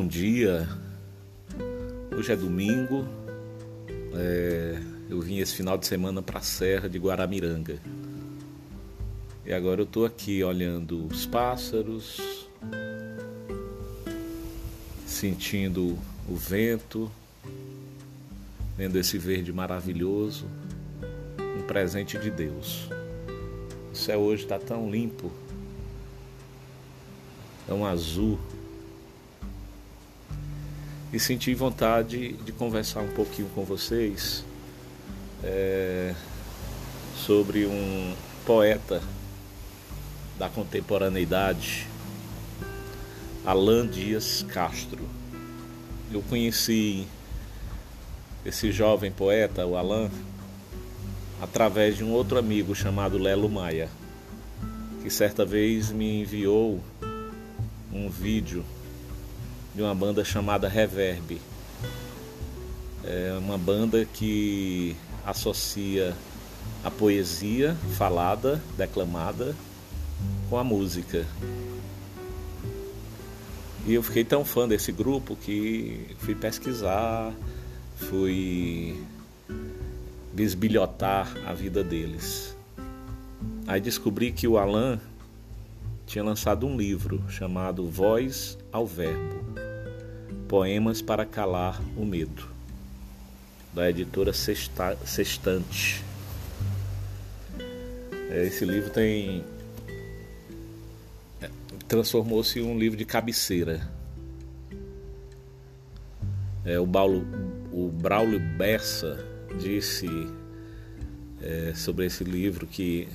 Bom 0.00 0.06
dia. 0.06 0.66
Hoje 2.16 2.32
é 2.32 2.34
domingo. 2.34 3.06
É, 4.14 4.80
eu 5.10 5.20
vim 5.20 5.36
esse 5.40 5.54
final 5.54 5.76
de 5.76 5.86
semana 5.86 6.22
para 6.22 6.38
a 6.38 6.42
Serra 6.42 6.88
de 6.88 6.98
Guaramiranga. 6.98 7.78
E 9.44 9.52
agora 9.52 9.82
eu 9.82 9.84
estou 9.84 10.06
aqui 10.06 10.42
olhando 10.42 11.06
os 11.06 11.26
pássaros, 11.26 12.18
sentindo 15.04 15.98
o 16.26 16.34
vento, 16.34 17.12
vendo 18.78 18.96
esse 18.96 19.18
verde 19.18 19.52
maravilhoso, 19.52 20.46
um 21.58 21.62
presente 21.66 22.18
de 22.18 22.30
Deus. 22.30 22.88
O 23.92 23.94
céu 23.94 24.20
hoje 24.20 24.44
está 24.44 24.58
tão 24.58 24.90
limpo, 24.90 25.30
tão 27.66 27.84
azul 27.84 28.38
e 31.12 31.18
senti 31.18 31.54
vontade 31.54 32.34
de 32.34 32.52
conversar 32.52 33.00
um 33.00 33.12
pouquinho 33.12 33.48
com 33.54 33.64
vocês 33.64 34.44
é, 35.42 36.14
sobre 37.16 37.66
um 37.66 38.14
poeta 38.46 39.02
da 40.38 40.48
contemporaneidade, 40.48 41.86
Alain 43.44 43.88
Dias 43.88 44.44
Castro. 44.48 45.06
Eu 46.12 46.22
conheci 46.22 47.06
esse 48.44 48.70
jovem 48.70 49.10
poeta, 49.10 49.66
o 49.66 49.76
Alain, 49.76 50.10
através 51.42 51.96
de 51.96 52.04
um 52.04 52.12
outro 52.12 52.38
amigo 52.38 52.74
chamado 52.74 53.18
Lelo 53.18 53.48
Maia, 53.48 53.88
que 55.02 55.10
certa 55.10 55.44
vez 55.44 55.90
me 55.90 56.22
enviou 56.22 56.80
um 57.92 58.08
vídeo 58.08 58.64
de 59.74 59.82
uma 59.82 59.94
banda 59.94 60.24
chamada 60.24 60.68
Reverb. 60.68 61.40
É 63.04 63.36
uma 63.38 63.56
banda 63.56 64.04
que 64.04 64.96
associa 65.24 66.14
a 66.84 66.90
poesia 66.90 67.76
falada, 67.96 68.60
declamada, 68.76 69.54
com 70.48 70.58
a 70.58 70.64
música. 70.64 71.26
E 73.86 73.94
eu 73.94 74.02
fiquei 74.02 74.24
tão 74.24 74.44
fã 74.44 74.68
desse 74.68 74.92
grupo 74.92 75.36
que 75.36 76.14
fui 76.18 76.34
pesquisar, 76.34 77.32
fui 77.96 79.02
bisbilhotar 80.32 81.32
a 81.46 81.54
vida 81.54 81.82
deles. 81.82 82.56
Aí 83.66 83.80
descobri 83.80 84.32
que 84.32 84.46
o 84.46 84.58
Alan 84.58 85.00
tinha 86.06 86.24
lançado 86.24 86.66
um 86.66 86.76
livro 86.76 87.22
chamado 87.28 87.88
Voz 87.88 88.58
ao 88.72 88.86
Verbo 88.86 89.40
Poemas 90.50 91.00
para 91.00 91.24
Calar 91.24 91.80
o 91.96 92.04
Medo, 92.04 92.48
da 93.72 93.88
editora 93.88 94.32
Sexta, 94.32 94.98
Sextante. 95.06 96.04
É, 98.28 98.46
esse 98.46 98.64
livro 98.64 98.90
tem. 98.90 99.44
É, 101.40 101.48
transformou-se 101.86 102.58
em 102.58 102.64
um 102.64 102.76
livro 102.76 102.98
de 102.98 103.04
cabeceira. 103.04 103.88
É, 106.64 106.80
o, 106.80 106.86
Paulo, 106.86 107.24
o 107.72 107.88
Braulio 107.88 108.40
Bessa 108.40 109.24
disse 109.56 110.08
é, 111.40 111.72
sobre 111.76 112.06
esse 112.06 112.24
livro 112.24 112.66
que 112.66 113.08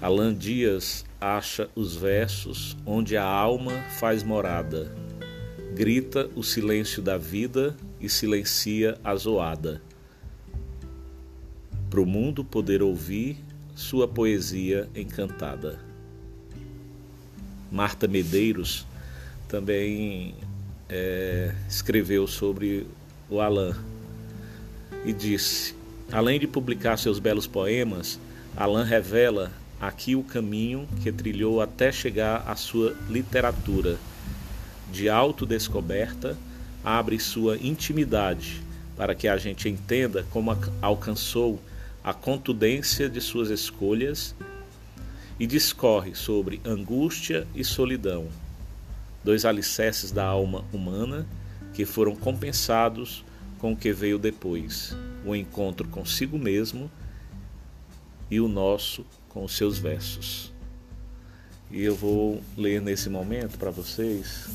Alan 0.00 0.32
Dias 0.32 1.04
acha 1.20 1.68
os 1.74 1.96
versos 1.96 2.76
onde 2.86 3.16
a 3.16 3.24
alma 3.24 3.72
faz 3.98 4.22
morada 4.22 4.90
grita 5.72 6.28
o 6.34 6.42
silêncio 6.42 7.00
da 7.00 7.16
vida 7.16 7.76
e 8.00 8.08
silencia 8.08 8.98
a 9.04 9.14
zoada. 9.14 9.80
Para 11.88 12.00
o 12.00 12.06
mundo 12.06 12.44
poder 12.44 12.82
ouvir 12.82 13.38
sua 13.74 14.06
poesia 14.06 14.88
encantada. 14.94 15.80
Marta 17.70 18.08
Medeiros 18.08 18.86
também 19.48 20.34
é, 20.88 21.54
escreveu 21.68 22.26
sobre 22.26 22.86
o 23.28 23.40
Alain 23.40 23.74
e 25.04 25.12
disse: 25.12 25.74
além 26.10 26.38
de 26.38 26.46
publicar 26.46 26.96
seus 26.96 27.18
belos 27.18 27.46
poemas, 27.46 28.18
Alain 28.56 28.84
revela 28.84 29.52
aqui 29.80 30.14
o 30.14 30.22
caminho 30.22 30.86
que 31.02 31.10
trilhou 31.10 31.60
até 31.60 31.90
chegar 31.90 32.44
à 32.46 32.54
sua 32.54 32.94
literatura. 33.08 33.98
De 34.92 35.08
autodescoberta, 35.08 36.36
abre 36.84 37.18
sua 37.18 37.56
intimidade 37.56 38.62
para 38.96 39.14
que 39.14 39.28
a 39.28 39.36
gente 39.36 39.68
entenda 39.68 40.26
como 40.30 40.56
alcançou 40.82 41.58
a 42.04 42.12
contundência 42.12 43.08
de 43.08 43.20
suas 43.20 43.48
escolhas 43.48 44.34
e 45.38 45.46
discorre 45.46 46.14
sobre 46.14 46.60
angústia 46.64 47.46
e 47.54 47.64
solidão, 47.64 48.28
dois 49.24 49.44
alicerces 49.44 50.10
da 50.10 50.24
alma 50.24 50.64
humana 50.72 51.26
que 51.72 51.86
foram 51.86 52.14
compensados 52.14 53.24
com 53.58 53.72
o 53.72 53.76
que 53.76 53.92
veio 53.92 54.18
depois, 54.18 54.94
o 55.24 55.34
encontro 55.34 55.86
consigo 55.88 56.38
mesmo 56.38 56.90
e 58.30 58.40
o 58.40 58.48
nosso 58.48 59.04
com 59.30 59.44
os 59.44 59.56
seus 59.56 59.78
versos. 59.78 60.52
E 61.70 61.82
eu 61.82 61.96
vou 61.96 62.42
ler 62.56 62.80
nesse 62.80 63.08
momento 63.08 63.56
para 63.56 63.70
vocês 63.70 64.48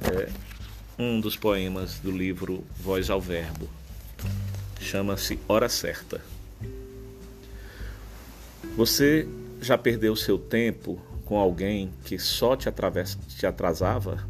é 0.00 0.28
um 0.98 1.20
dos 1.20 1.36
poemas 1.36 1.98
do 1.98 2.10
livro 2.10 2.64
Voz 2.78 3.10
ao 3.10 3.20
Verbo. 3.20 3.68
Chama-se 4.80 5.38
Hora 5.46 5.68
Certa. 5.68 6.20
Você 8.76 9.28
já 9.60 9.76
perdeu 9.76 10.16
seu 10.16 10.38
tempo 10.38 11.00
com 11.24 11.38
alguém 11.38 11.90
que 12.04 12.18
só 12.18 12.56
te, 12.56 12.68
te 13.36 13.46
atrasava? 13.46 14.26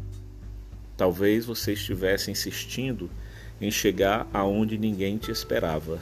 Talvez 0.97 1.45
você 1.45 1.73
estivesse 1.73 2.31
insistindo 2.31 3.09
em 3.59 3.71
chegar 3.71 4.27
aonde 4.33 4.77
ninguém 4.77 5.17
te 5.17 5.31
esperava. 5.31 5.99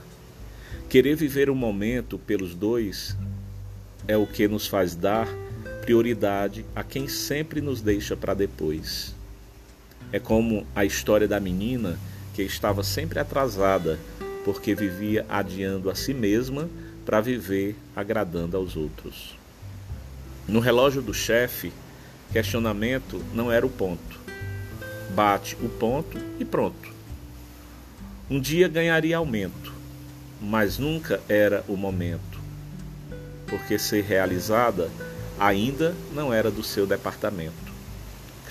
Querer 0.89 1.15
viver 1.15 1.49
o 1.49 1.53
um 1.53 1.55
momento 1.55 2.17
pelos 2.17 2.55
dois 2.55 3.15
é 4.09 4.17
o 4.17 4.25
que 4.25 4.47
nos 4.47 4.65
faz 4.65 4.95
dar 4.95 5.27
prioridade 5.83 6.65
a 6.75 6.83
quem 6.83 7.07
sempre 7.07 7.61
nos 7.61 7.79
deixa 7.79 8.17
para 8.17 8.33
depois. 8.33 9.13
É 10.11 10.19
como 10.19 10.65
a 10.75 10.83
história 10.83 11.27
da 11.27 11.39
menina 11.39 11.95
que 12.33 12.41
estava 12.41 12.81
sempre 12.83 13.19
atrasada 13.19 13.99
porque 14.43 14.73
vivia 14.73 15.27
adiando 15.29 15.91
a 15.91 15.95
si 15.95 16.11
mesma 16.11 16.67
para 17.05 17.21
viver 17.21 17.75
agradando 17.95 18.57
aos 18.57 18.75
outros. 18.75 19.37
No 20.47 20.59
relógio 20.59 21.03
do 21.03 21.13
chefe, 21.13 21.71
questionamento 22.33 23.23
não 23.31 23.51
era 23.51 23.63
o 23.63 23.69
ponto. 23.69 24.19
Bate 25.13 25.55
o 25.61 25.69
ponto 25.69 26.17
e 26.39 26.45
pronto. 26.45 26.91
Um 28.27 28.39
dia 28.39 28.67
ganharia 28.67 29.17
aumento, 29.17 29.71
mas 30.41 30.79
nunca 30.79 31.21
era 31.29 31.63
o 31.67 31.77
momento, 31.77 32.28
porque 33.49 33.79
ser 33.79 34.03
realizada 34.03 34.89
ainda 35.39 35.95
não 36.13 36.33
era 36.33 36.51
do 36.51 36.63
seu 36.63 36.85
departamento. 36.85 37.53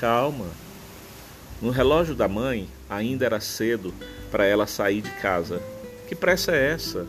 Calma, 0.01 0.47
no 1.61 1.71
relógio 1.71 2.15
da 2.15 2.29
mãe, 2.29 2.69
ainda 2.89 3.27
era 3.27 3.41
cedo 3.41 3.93
para 4.31 4.45
ela 4.45 4.67
sair 4.67 5.01
de 5.01 5.11
casa. 5.11 5.61
Que 6.07 6.15
pressa 6.15 6.53
é 6.53 6.73
essa? 6.73 7.07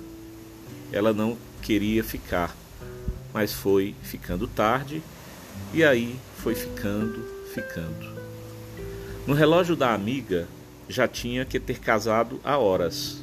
Ela 0.91 1.13
não 1.13 1.37
queria 1.61 2.03
ficar, 2.03 2.55
mas 3.33 3.53
foi 3.53 3.95
ficando 4.01 4.47
tarde 4.47 5.01
e 5.73 5.83
aí 5.83 6.19
foi 6.37 6.55
ficando, 6.55 7.23
ficando. 7.53 8.19
No 9.27 9.33
relógio 9.35 9.75
da 9.75 9.93
amiga, 9.93 10.47
já 10.87 11.07
tinha 11.07 11.45
que 11.45 11.59
ter 11.59 11.79
casado 11.79 12.39
há 12.43 12.57
horas, 12.57 13.21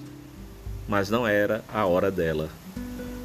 mas 0.87 1.11
não 1.11 1.27
era 1.27 1.65
a 1.69 1.85
hora 1.85 2.11
dela, 2.11 2.49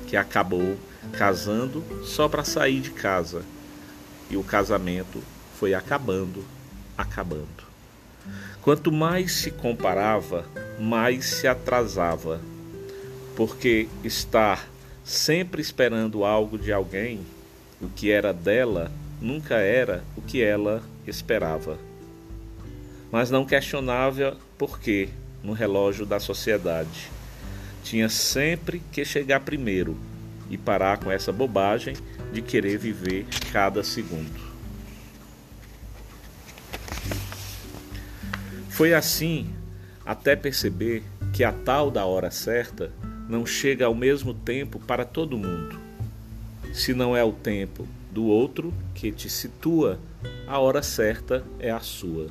que 0.08 0.18
acabou 0.18 0.76
casando 1.12 1.84
só 2.04 2.28
para 2.28 2.44
sair 2.44 2.80
de 2.80 2.92
casa. 2.92 3.44
E 4.30 4.38
o 4.38 4.44
casamento 4.44 5.22
foi 5.60 5.74
acabando, 5.74 6.44
acabando. 6.98 7.72
Quanto 8.62 8.92
mais 8.92 9.34
se 9.34 9.52
comparava, 9.52 10.46
mais 10.80 11.26
se 11.26 11.48
atrasava, 11.48 12.40
porque 13.36 13.88
estar 14.04 14.70
sempre 15.04 15.62
esperando 15.62 16.24
algo 16.24 16.58
de 16.58 16.72
alguém, 16.72 17.22
o 17.82 17.90
que 17.90 18.12
era 18.12 18.32
dela, 18.32 18.92
nunca 19.20 19.56
era 19.56 20.04
o 20.16 20.22
que 20.22 20.42
ela 20.42 20.82
esperava. 21.08 21.78
Mas 23.12 23.30
não 23.30 23.46
questionava 23.46 24.38
por 24.58 24.80
quê 24.80 25.10
no 25.44 25.54
relógio 25.54 26.06
da 26.06 26.20
sociedade. 26.20 27.10
Tinha 27.84 28.08
sempre 28.08 28.82
que 28.92 29.04
chegar 29.04 29.40
primeiro 29.40 29.98
e 30.52 30.58
parar 30.58 30.98
com 30.98 31.10
essa 31.10 31.32
bobagem 31.32 31.96
de 32.32 32.42
querer 32.42 32.78
viver 32.78 33.26
cada 33.52 33.84
segundo. 33.84 34.52
Foi 38.70 38.94
assim 38.94 39.50
até 40.06 40.36
perceber 40.36 41.04
que 41.34 41.44
a 41.44 41.52
tal 41.52 41.90
da 41.90 42.06
hora 42.06 42.30
certa 42.30 42.92
não 43.30 43.46
chega 43.46 43.86
ao 43.86 43.96
mesmo 43.96 44.34
tempo 44.34 44.78
para 44.80 45.06
todo 45.06 45.38
mundo. 45.38 45.80
Se 46.74 46.94
não 46.94 47.16
é 47.16 47.24
o 47.24 47.32
tempo 47.32 47.88
do 48.12 48.26
outro 48.26 48.74
que 48.94 49.12
te 49.12 49.30
situa, 49.30 50.00
a 50.46 50.60
hora 50.60 50.84
certa 50.84 51.44
é 51.60 51.72
a 51.72 51.80
sua. 51.80 52.28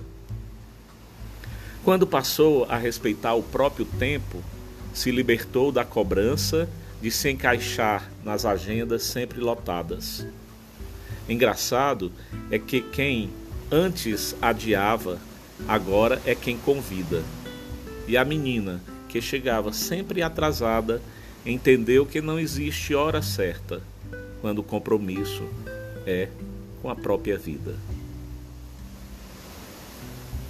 Quando 1.83 2.07
passou 2.07 2.65
a 2.65 2.77
respeitar 2.77 3.35
o 3.35 3.43
próprio 3.43 3.87
tempo, 3.87 4.43
se 4.93 5.11
libertou 5.11 5.73
da 5.73 5.85
cobrança 5.85 6.69
de 7.01 7.11
se 7.11 7.31
encaixar 7.31 8.11
nas 8.25 8.45
agendas 8.45 9.03
sempre 9.05 9.41
lotadas. 9.41 10.27
Engraçado 11.29 12.13
é 12.51 12.59
que 12.59 12.81
quem 12.81 13.31
antes 13.71 14.35
adiava, 14.43 15.19
agora 15.69 16.21
é 16.27 16.35
quem 16.35 16.59
convida. 16.59 17.23
E 18.07 18.17
a 18.17 18.25
menina, 18.25 18.81
que 19.09 19.21
chegava 19.21 19.73
sempre 19.73 20.23
atrasada, 20.23 21.01
entendeu 21.47 22.05
que 22.05 22.21
não 22.21 22.39
existe 22.39 22.95
hora 22.95 23.23
certa 23.23 23.81
quando 24.41 24.59
o 24.59 24.65
compromisso 24.65 25.45
é 26.07 26.29
com 26.83 26.91
a 26.91 26.97
própria 26.97 27.39
vida. 27.39 27.75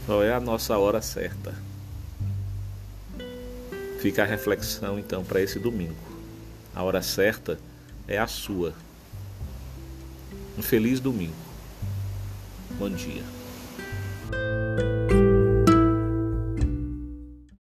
Qual 0.06 0.23
é 0.23 0.32
a 0.32 0.41
nossa 0.41 0.76
hora 0.79 1.02
certa? 1.02 1.55
Fica 4.00 4.23
a 4.23 4.26
reflexão 4.26 4.99
então 4.99 5.23
para 5.23 5.43
esse 5.43 5.58
domingo. 5.58 6.19
A 6.75 6.82
hora 6.82 7.02
certa 7.02 7.58
é 8.06 8.19
a 8.19 8.26
sua. 8.26 8.75
Um 10.56 10.62
feliz 10.62 11.00
domingo. 11.00 11.34
Bom 12.78 12.90
dia. 12.90 13.22